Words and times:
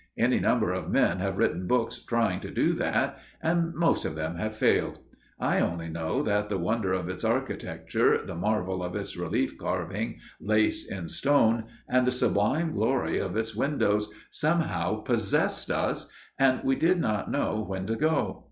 Any 0.17 0.39
number 0.39 0.71
of 0.73 0.89
men 0.89 1.19
have 1.19 1.37
written 1.37 1.67
books 1.67 2.03
trying 2.03 2.39
to 2.39 2.49
do 2.49 2.73
that, 2.73 3.19
and 3.39 3.71
most 3.75 4.03
of 4.03 4.15
them 4.15 4.35
have 4.37 4.55
failed. 4.55 4.97
I 5.39 5.59
only 5.59 5.89
know 5.89 6.23
that 6.23 6.49
the 6.49 6.57
wonder 6.57 6.91
of 6.91 7.07
its 7.07 7.23
architecture, 7.23 8.19
the 8.25 8.33
marvel 8.33 8.81
of 8.83 8.95
its 8.95 9.15
relief 9.15 9.59
carving, 9.59 10.17
"lace 10.39 10.89
in 10.89 11.07
stone," 11.07 11.65
and 11.87 12.07
the 12.07 12.11
sublime 12.11 12.71
glory 12.71 13.19
of 13.19 13.37
its 13.37 13.55
windows 13.55 14.09
somehow 14.31 15.01
possessed 15.01 15.69
us, 15.69 16.09
and 16.39 16.61
we 16.63 16.75
did 16.75 16.99
not 16.99 17.29
know 17.29 17.63
when 17.63 17.85
to 17.85 17.95
go. 17.95 18.39